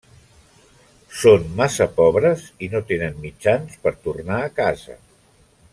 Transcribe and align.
Són 1.17 1.45
massa 1.59 1.87
pobres 1.99 2.45
i 2.67 2.71
no 2.73 2.83
tenen 2.93 3.21
mitjans 3.27 3.79
per 3.85 3.95
tornar 4.07 4.41
a 4.49 4.53
casa. 4.63 4.99